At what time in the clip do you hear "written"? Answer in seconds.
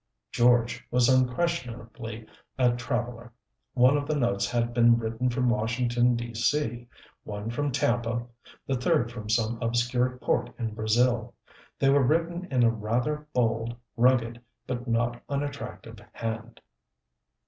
4.97-5.29, 12.01-12.45